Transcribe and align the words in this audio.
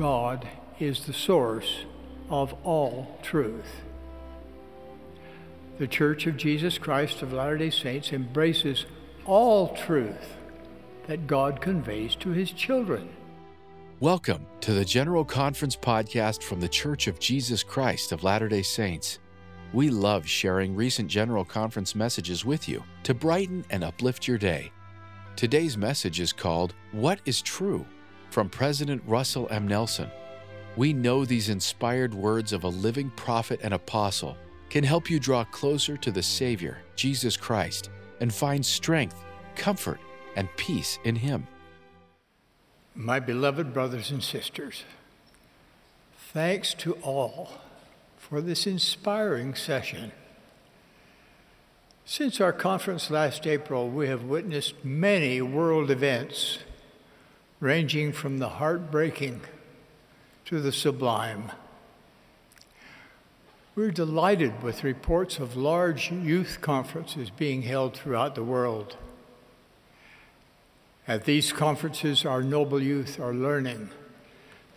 God 0.00 0.48
is 0.78 1.04
the 1.04 1.12
source 1.12 1.84
of 2.30 2.54
all 2.64 3.18
truth. 3.22 3.82
The 5.76 5.86
Church 5.86 6.26
of 6.26 6.38
Jesus 6.38 6.78
Christ 6.78 7.20
of 7.20 7.34
Latter 7.34 7.58
day 7.58 7.68
Saints 7.68 8.14
embraces 8.14 8.86
all 9.26 9.76
truth 9.76 10.38
that 11.06 11.26
God 11.26 11.60
conveys 11.60 12.14
to 12.14 12.30
his 12.30 12.50
children. 12.50 13.10
Welcome 14.00 14.46
to 14.62 14.72
the 14.72 14.86
General 14.86 15.22
Conference 15.22 15.76
podcast 15.76 16.44
from 16.44 16.62
the 16.62 16.68
Church 16.70 17.06
of 17.06 17.18
Jesus 17.18 17.62
Christ 17.62 18.10
of 18.10 18.24
Latter 18.24 18.48
day 18.48 18.62
Saints. 18.62 19.18
We 19.74 19.90
love 19.90 20.26
sharing 20.26 20.74
recent 20.74 21.08
General 21.08 21.44
Conference 21.44 21.94
messages 21.94 22.42
with 22.42 22.70
you 22.70 22.82
to 23.02 23.12
brighten 23.12 23.66
and 23.68 23.84
uplift 23.84 24.26
your 24.26 24.38
day. 24.38 24.72
Today's 25.36 25.76
message 25.76 26.20
is 26.20 26.32
called 26.32 26.72
What 26.92 27.20
is 27.26 27.42
True? 27.42 27.84
From 28.30 28.48
President 28.48 29.02
Russell 29.06 29.48
M. 29.50 29.66
Nelson. 29.66 30.10
We 30.76 30.92
know 30.92 31.24
these 31.24 31.48
inspired 31.48 32.14
words 32.14 32.52
of 32.52 32.64
a 32.64 32.68
living 32.68 33.10
prophet 33.10 33.60
and 33.62 33.74
apostle 33.74 34.36
can 34.70 34.84
help 34.84 35.10
you 35.10 35.18
draw 35.18 35.44
closer 35.44 35.96
to 35.96 36.10
the 36.12 36.22
Savior, 36.22 36.78
Jesus 36.94 37.36
Christ, 37.36 37.90
and 38.20 38.32
find 38.32 38.64
strength, 38.64 39.24
comfort, 39.56 40.00
and 40.36 40.48
peace 40.56 40.98
in 41.04 41.16
Him. 41.16 41.46
My 42.94 43.18
beloved 43.18 43.74
brothers 43.74 44.10
and 44.10 44.22
sisters, 44.22 44.84
thanks 46.32 46.72
to 46.74 46.92
all 47.02 47.50
for 48.16 48.40
this 48.40 48.66
inspiring 48.66 49.54
session. 49.56 50.12
Since 52.04 52.40
our 52.40 52.52
conference 52.52 53.10
last 53.10 53.46
April, 53.46 53.88
we 53.88 54.06
have 54.08 54.24
witnessed 54.24 54.84
many 54.84 55.42
world 55.42 55.90
events 55.90 56.58
ranging 57.60 58.12
from 58.12 58.38
the 58.38 58.48
heartbreaking 58.48 59.42
to 60.46 60.60
the 60.60 60.72
sublime. 60.72 61.52
We're 63.76 63.90
delighted 63.90 64.62
with 64.62 64.82
reports 64.82 65.38
of 65.38 65.56
large 65.56 66.10
youth 66.10 66.58
conferences 66.60 67.30
being 67.30 67.62
held 67.62 67.96
throughout 67.96 68.34
the 68.34 68.42
world. 68.42 68.96
At 71.06 71.24
these 71.24 71.52
conferences, 71.52 72.24
our 72.24 72.42
noble 72.42 72.82
youth 72.82 73.20
are 73.20 73.34
learning 73.34 73.90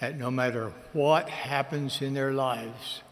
that 0.00 0.18
no 0.18 0.30
matter 0.30 0.72
what 0.92 1.30
happens 1.30 2.02
in 2.02 2.14
their 2.14 2.32
lives, 2.32 3.02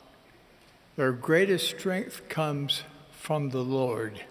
their 0.97 1.13
greatest 1.13 1.71
strength 1.71 2.29
comes 2.29 2.83
from 3.13 3.51
the 3.51 3.63
Lord. 3.63 4.25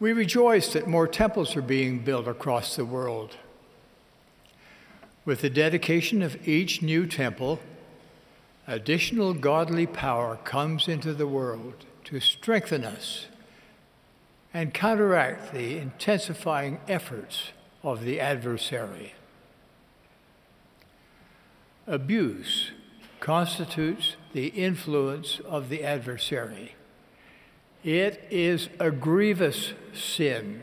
We 0.00 0.12
rejoice 0.12 0.72
that 0.74 0.86
more 0.86 1.08
temples 1.08 1.56
are 1.56 1.62
being 1.62 2.00
built 2.00 2.28
across 2.28 2.76
the 2.76 2.84
world. 2.84 3.36
With 5.24 5.40
the 5.40 5.50
dedication 5.50 6.22
of 6.22 6.46
each 6.46 6.82
new 6.82 7.06
temple, 7.06 7.58
additional 8.66 9.34
godly 9.34 9.86
power 9.86 10.36
comes 10.44 10.86
into 10.86 11.12
the 11.12 11.26
world 11.26 11.84
to 12.04 12.20
strengthen 12.20 12.84
us 12.84 13.26
and 14.54 14.72
counteract 14.72 15.52
the 15.52 15.78
intensifying 15.78 16.80
efforts 16.86 17.50
of 17.82 18.04
the 18.04 18.20
adversary. 18.20 19.14
Abuse 21.86 22.70
constitutes 23.18 24.16
the 24.32 24.48
influence 24.48 25.40
of 25.40 25.68
the 25.68 25.82
adversary. 25.82 26.74
It 27.84 28.26
is 28.30 28.68
a 28.80 28.90
grievous 28.90 29.72
sin. 29.94 30.62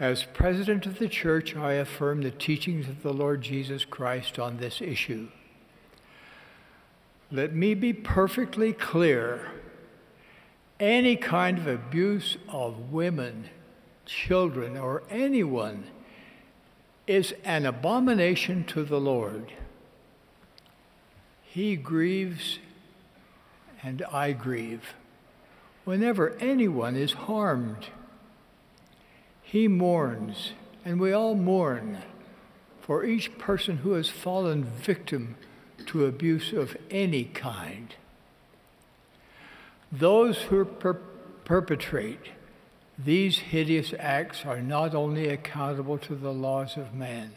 As 0.00 0.24
president 0.24 0.86
of 0.86 0.98
the 0.98 1.08
church, 1.08 1.54
I 1.54 1.74
affirm 1.74 2.22
the 2.22 2.30
teachings 2.30 2.88
of 2.88 3.02
the 3.02 3.12
Lord 3.12 3.42
Jesus 3.42 3.84
Christ 3.84 4.38
on 4.38 4.56
this 4.56 4.80
issue. 4.80 5.28
Let 7.30 7.54
me 7.54 7.74
be 7.74 7.92
perfectly 7.92 8.72
clear. 8.72 9.52
Any 10.80 11.16
kind 11.16 11.58
of 11.58 11.66
abuse 11.66 12.36
of 12.48 12.92
women, 12.92 13.50
children, 14.06 14.76
or 14.76 15.04
anyone 15.10 15.84
is 17.06 17.34
an 17.44 17.66
abomination 17.66 18.64
to 18.64 18.84
the 18.84 19.00
Lord. 19.00 19.52
He 21.42 21.76
grieves 21.76 22.58
and 23.84 24.02
I 24.10 24.32
grieve 24.32 24.94
whenever 25.84 26.34
anyone 26.40 26.96
is 26.96 27.12
harmed. 27.12 27.88
He 29.42 29.68
mourns, 29.68 30.52
and 30.84 30.98
we 30.98 31.12
all 31.12 31.34
mourn 31.34 31.98
for 32.80 33.04
each 33.04 33.38
person 33.38 33.78
who 33.78 33.92
has 33.92 34.08
fallen 34.08 34.64
victim 34.64 35.36
to 35.86 36.06
abuse 36.06 36.52
of 36.52 36.76
any 36.90 37.24
kind. 37.24 37.94
Those 39.92 40.38
who 40.38 40.64
per- 40.64 41.00
perpetrate 41.44 42.30
these 42.98 43.38
hideous 43.38 43.92
acts 43.98 44.44
are 44.44 44.60
not 44.60 44.94
only 44.94 45.28
accountable 45.28 45.98
to 45.98 46.14
the 46.14 46.32
laws 46.32 46.76
of 46.76 46.94
man, 46.94 47.32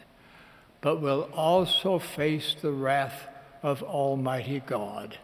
but 0.80 1.00
will 1.00 1.28
also 1.34 1.98
face 1.98 2.54
the 2.60 2.70
wrath 2.70 3.26
of 3.62 3.82
Almighty 3.82 4.60
God. 4.64 5.18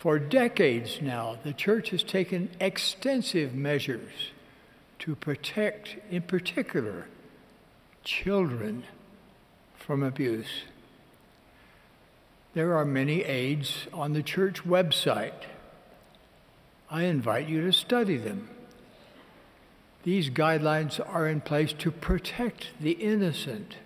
For 0.00 0.18
decades 0.18 1.02
now, 1.02 1.36
the 1.44 1.52
church 1.52 1.90
has 1.90 2.02
taken 2.02 2.48
extensive 2.58 3.54
measures 3.54 4.30
to 5.00 5.14
protect, 5.14 5.96
in 6.10 6.22
particular, 6.22 7.06
children 8.02 8.84
from 9.76 10.02
abuse. 10.02 10.62
There 12.54 12.74
are 12.78 12.86
many 12.86 13.24
aids 13.24 13.88
on 13.92 14.14
the 14.14 14.22
church 14.22 14.64
website. 14.64 15.44
I 16.90 17.02
invite 17.02 17.46
you 17.46 17.60
to 17.66 17.72
study 17.72 18.16
them. 18.16 18.48
These 20.04 20.30
guidelines 20.30 20.98
are 21.06 21.28
in 21.28 21.42
place 21.42 21.74
to 21.74 21.90
protect 21.90 22.68
the 22.80 22.92
innocent. 22.92 23.76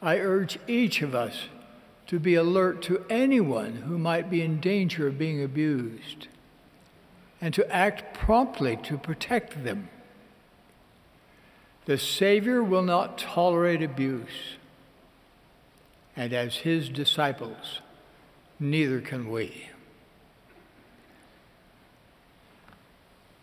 I 0.00 0.18
urge 0.18 0.60
each 0.68 1.02
of 1.02 1.12
us 1.12 1.48
to 2.06 2.18
be 2.18 2.34
alert 2.34 2.82
to 2.82 3.04
anyone 3.08 3.76
who 3.76 3.98
might 3.98 4.28
be 4.30 4.42
in 4.42 4.60
danger 4.60 5.06
of 5.06 5.18
being 5.18 5.42
abused 5.42 6.28
and 7.40 7.52
to 7.54 7.68
act 7.74 8.14
promptly 8.14 8.76
to 8.76 8.96
protect 8.96 9.64
them. 9.64 9.88
The 11.86 11.98
Savior 11.98 12.62
will 12.62 12.82
not 12.82 13.18
tolerate 13.18 13.82
abuse, 13.82 14.56
and 16.16 16.32
as 16.32 16.58
his 16.58 16.88
disciples, 16.88 17.80
neither 18.60 19.00
can 19.00 19.28
we. 19.28 19.68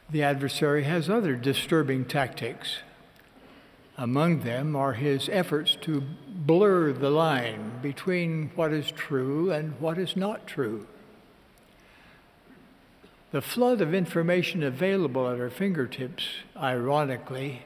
The 0.10 0.24
adversary 0.24 0.84
has 0.84 1.10
other 1.10 1.36
disturbing 1.36 2.06
tactics. 2.06 2.80
Among 4.00 4.44
them 4.44 4.78
are 4.78 4.94
his 4.94 5.28
efforts 5.28 5.76
to 5.82 6.02
blur 6.26 6.94
the 6.94 7.10
line 7.10 7.80
between 7.82 8.50
what 8.56 8.72
is 8.72 8.92
true 8.92 9.52
and 9.52 9.78
what 9.82 9.98
is 9.98 10.16
not 10.16 10.48
true. 10.48 10.88
The 13.32 13.42
flood 13.42 13.82
of 13.82 13.94
information 13.94 14.64
available 14.64 15.28
at 15.28 15.42
our 15.42 15.50
fingertips, 15.50 16.24
ironically, 16.56 17.64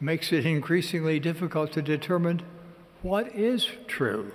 makes 0.00 0.32
it 0.32 0.44
increasingly 0.44 1.20
difficult 1.20 1.70
to 1.74 1.82
determine 1.82 2.42
what 3.02 3.32
is 3.32 3.68
true. 3.86 4.32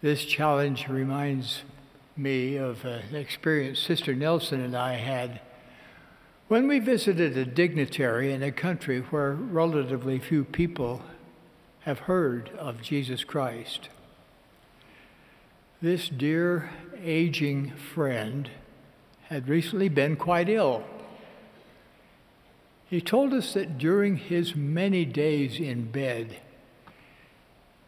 This 0.00 0.24
challenge 0.24 0.88
reminds 0.88 1.64
me 2.16 2.56
of 2.56 2.82
an 2.86 3.14
experience 3.14 3.78
Sister 3.78 4.14
Nelson 4.14 4.62
and 4.62 4.74
I 4.74 4.94
had 4.94 5.42
when 6.48 6.68
we 6.68 6.78
visited 6.78 7.36
a 7.36 7.44
dignitary 7.44 8.32
in 8.32 8.42
a 8.42 8.52
country 8.52 9.00
where 9.00 9.32
relatively 9.32 10.18
few 10.18 10.44
people 10.44 11.02
have 11.80 12.00
heard 12.00 12.50
of 12.56 12.82
Jesus 12.82 13.24
Christ. 13.24 13.88
This 15.82 16.08
dear 16.08 16.70
aging 17.02 17.72
friend 17.72 18.48
had 19.24 19.48
recently 19.48 19.88
been 19.88 20.14
quite 20.14 20.48
ill. 20.48 20.84
He 22.88 23.00
told 23.00 23.34
us 23.34 23.54
that 23.54 23.76
during 23.76 24.16
his 24.16 24.54
many 24.54 25.04
days 25.04 25.58
in 25.58 25.90
bed, 25.90 26.38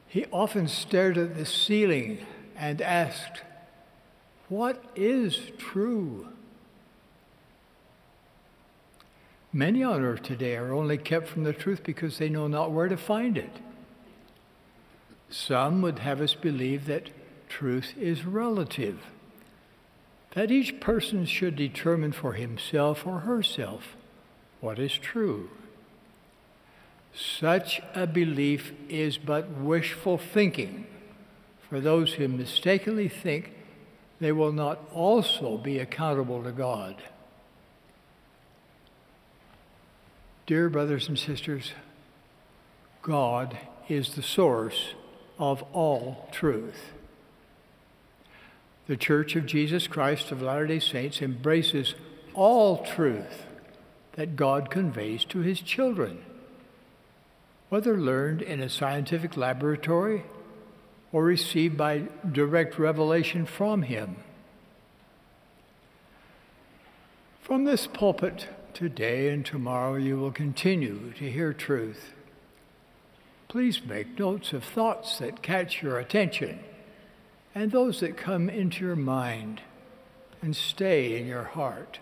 he 0.09 0.27
often 0.33 0.67
stared 0.67 1.17
at 1.17 1.37
the 1.37 1.47
ceiling 1.47 2.27
and 2.57 2.83
asked, 2.83 3.43
What 4.49 4.83
is 4.97 5.53
true? 5.59 6.29
Many 9.53 9.83
on 9.83 10.03
earth 10.03 10.23
today 10.23 10.57
are 10.57 10.73
only 10.73 10.99
kept 10.99 11.29
from 11.29 11.45
the 11.45 11.55
truth 11.55 11.83
because 11.83 12.19
they 12.19 12.29
know 12.29 12.49
not 12.49 12.71
where 12.71 12.89
to 12.89 12.97
find 12.97 13.39
it. 13.39 13.57
Some 15.31 15.81
would 15.83 16.01
have 16.01 16.21
us 16.21 16.35
believe 16.35 16.87
that 16.87 17.11
truth 17.49 17.95
is 17.99 18.25
relative, 18.25 18.99
that 20.35 20.51
each 20.51 20.81
person 20.81 21.25
should 21.25 21.57
determine 21.57 22.13
for 22.13 22.35
himself 22.35 23.07
or 23.07 23.21
herself 23.21 23.97
what 24.61 24.79
is 24.79 24.93
true. 24.93 25.49
Such 27.15 27.81
a 27.95 28.07
belief 28.07 28.73
is 28.89 29.17
but 29.17 29.49
wishful 29.51 30.19
thinking 30.19 30.87
for 31.69 31.81
those 31.81 32.15
who 32.15 32.29
mistakenly 32.29 33.09
think 33.09 33.53
they 34.21 34.33
will 34.33 34.53
not 34.53 34.79
also 34.93 35.57
be 35.57 35.79
accountable 35.79 36.43
to 36.43 36.53
God. 36.53 36.97
Dear 40.49 40.71
brothers 40.71 41.09
and 41.09 41.19
sisters, 41.19 41.73
God 43.03 43.59
is 43.87 44.15
the 44.15 44.23
source 44.23 44.95
of 45.39 45.63
all 45.75 46.27
truth. 46.33 46.93
The 48.87 48.97
Church 48.97 49.37
of 49.37 49.45
Jesus 49.45 49.87
Christ 49.87 50.33
of 50.33 50.41
Latter 50.41 50.67
day 50.67 50.79
Saints 50.79 51.21
embraces 51.21 51.95
all 52.33 52.83
truth 52.83 53.45
that 54.13 54.37
God 54.37 54.71
conveys 54.71 55.23
to 55.27 55.41
his 55.41 55.61
children, 55.61 56.25
whether 57.69 58.01
learned 58.01 58.41
in 58.41 58.63
a 58.63 58.71
scientific 58.71 59.37
laboratory 59.37 60.25
or 61.13 61.25
received 61.25 61.77
by 61.77 62.05
direct 62.33 62.79
revelation 62.79 63.45
from 63.45 63.83
him. 63.83 64.17
From 67.43 67.65
this 67.65 67.87
pulpit, 67.87 68.49
today 68.75 69.29
and 69.29 69.45
tomorrow, 69.45 69.97
you 69.97 70.17
will 70.17 70.33
continue 70.33 71.13
to 71.19 71.31
hear 71.31 71.53
truth. 71.53 72.13
Please 73.49 73.81
make 73.85 74.19
notes 74.19 74.53
of 74.53 74.63
thoughts 74.63 75.19
that 75.19 75.43
catch 75.43 75.83
your 75.83 75.99
attention 75.99 76.61
and 77.55 77.73
those 77.73 78.01
that 78.01 78.17
come 78.17 78.49
into 78.51 78.85
your 78.85 78.97
mind 78.97 79.63
and 80.43 80.55
stay 80.55 81.19
in 81.19 81.27
your 81.27 81.45
heart. 81.45 81.99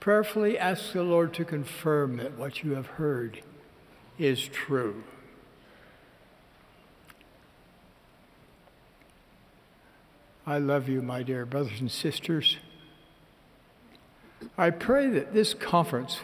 Prayerfully 0.00 0.56
ask 0.56 0.92
the 0.92 1.02
Lord 1.02 1.34
to 1.34 1.44
confirm 1.44 2.16
that 2.18 2.38
what 2.38 2.62
you 2.62 2.74
have 2.74 2.86
heard 2.86 3.42
is 4.18 4.46
true. 4.46 5.02
I 10.46 10.58
love 10.58 10.88
you, 10.88 11.02
my 11.02 11.24
dear 11.24 11.44
brothers 11.44 11.80
and 11.80 11.90
sisters. 11.90 12.58
I 14.58 14.70
pray 14.70 15.08
that 15.08 15.34
this 15.34 15.52
conference 15.52 16.20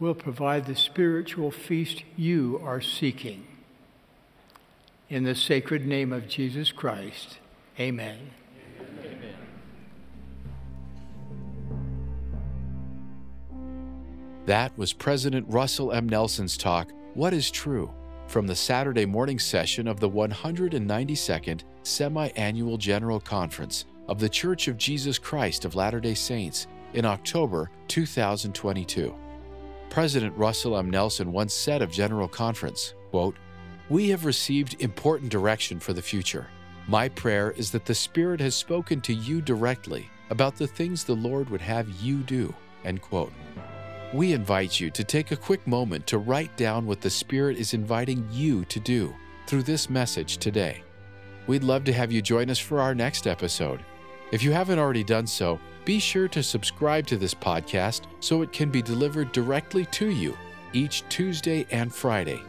will 0.00 0.14
provide 0.14 0.66
the 0.66 0.74
spiritual 0.74 1.50
feast 1.50 2.02
you 2.16 2.60
are 2.64 2.80
seeking. 2.80 3.46
In 5.08 5.24
the 5.24 5.34
sacred 5.34 5.86
name 5.86 6.12
of 6.12 6.28
Jesus 6.28 6.72
Christ, 6.72 7.38
amen. 7.78 8.30
amen. 9.00 9.34
That 14.46 14.76
was 14.76 14.92
President 14.92 15.46
Russell 15.48 15.92
M. 15.92 16.08
Nelson's 16.08 16.56
talk, 16.56 16.90
What 17.14 17.32
is 17.32 17.50
True? 17.50 17.92
from 18.26 18.46
the 18.46 18.54
Saturday 18.54 19.06
morning 19.06 19.38
session 19.38 19.88
of 19.88 20.00
the 20.00 20.10
192nd 20.10 21.62
Semi 21.82 22.28
Annual 22.36 22.76
General 22.76 23.20
Conference 23.20 23.86
of 24.06 24.18
The 24.18 24.28
Church 24.28 24.68
of 24.68 24.76
Jesus 24.76 25.18
Christ 25.18 25.64
of 25.64 25.74
Latter 25.74 25.98
day 25.98 26.12
Saints 26.12 26.66
in 26.94 27.04
October 27.04 27.70
2022. 27.88 29.14
President 29.90 30.36
Russell 30.36 30.76
M. 30.76 30.90
Nelson 30.90 31.32
once 31.32 31.54
said 31.54 31.82
of 31.82 31.90
General 31.90 32.28
Conference, 32.28 32.94
quote, 33.10 33.36
We 33.88 34.08
have 34.10 34.24
received 34.24 34.80
important 34.80 35.30
direction 35.30 35.80
for 35.80 35.92
the 35.92 36.02
future. 36.02 36.48
My 36.86 37.08
prayer 37.08 37.52
is 37.52 37.70
that 37.72 37.84
the 37.84 37.94
Spirit 37.94 38.40
has 38.40 38.54
spoken 38.54 39.00
to 39.02 39.14
you 39.14 39.40
directly 39.40 40.08
about 40.30 40.56
the 40.56 40.66
things 40.66 41.04
the 41.04 41.14
Lord 41.14 41.50
would 41.50 41.60
have 41.60 41.88
you 42.00 42.18
do. 42.18 42.54
End 42.84 43.02
quote. 43.02 43.32
We 44.12 44.32
invite 44.32 44.80
you 44.80 44.90
to 44.90 45.04
take 45.04 45.32
a 45.32 45.36
quick 45.36 45.66
moment 45.66 46.06
to 46.06 46.18
write 46.18 46.56
down 46.56 46.86
what 46.86 47.00
the 47.00 47.10
Spirit 47.10 47.58
is 47.58 47.74
inviting 47.74 48.26
you 48.30 48.64
to 48.66 48.80
do 48.80 49.14
through 49.46 49.64
this 49.64 49.90
message 49.90 50.38
today. 50.38 50.82
We'd 51.46 51.64
love 51.64 51.84
to 51.84 51.92
have 51.92 52.12
you 52.12 52.22
join 52.22 52.50
us 52.50 52.58
for 52.58 52.80
our 52.80 52.94
next 52.94 53.26
episode. 53.26 53.84
If 54.32 54.42
you 54.42 54.52
haven't 54.52 54.78
already 54.78 55.04
done 55.04 55.26
so, 55.26 55.58
be 55.88 55.98
sure 55.98 56.28
to 56.28 56.42
subscribe 56.42 57.06
to 57.06 57.16
this 57.16 57.32
podcast 57.32 58.02
so 58.20 58.42
it 58.42 58.52
can 58.52 58.70
be 58.70 58.82
delivered 58.82 59.32
directly 59.32 59.86
to 59.86 60.10
you 60.10 60.36
each 60.74 61.02
Tuesday 61.08 61.66
and 61.70 61.94
Friday. 61.94 62.42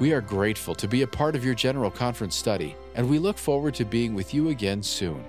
We 0.00 0.14
are 0.14 0.22
grateful 0.22 0.74
to 0.76 0.88
be 0.88 1.02
a 1.02 1.06
part 1.06 1.36
of 1.36 1.44
your 1.44 1.54
General 1.54 1.90
Conference 1.90 2.34
study, 2.34 2.74
and 2.94 3.06
we 3.10 3.18
look 3.18 3.36
forward 3.36 3.74
to 3.74 3.84
being 3.84 4.14
with 4.14 4.32
you 4.32 4.48
again 4.48 4.82
soon. 4.82 5.22